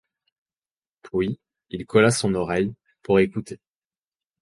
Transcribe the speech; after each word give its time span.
Puis, 1.03 1.39
il 1.69 1.85
colla 1.85 2.09
son 2.09 2.33
oreille, 2.33 2.73
pour 3.03 3.19
écouter. 3.19 3.59